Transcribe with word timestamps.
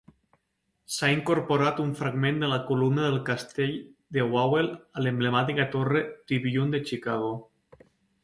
S'ha 0.93 1.07
incorporat 1.15 1.81
un 1.83 1.89
fragment 1.99 2.39
de 2.43 2.57
columna 2.69 3.03
del 3.07 3.19
Castell 3.27 3.75
de 4.17 4.25
Wawel 4.35 4.71
a 5.01 5.03
l'emblemàtica 5.09 5.67
Torre 5.75 6.01
Tribune 6.31 6.75
de 6.77 6.81
Chicago. 6.89 7.29